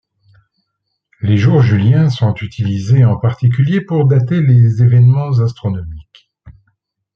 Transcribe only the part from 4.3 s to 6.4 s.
les événements astronomiques.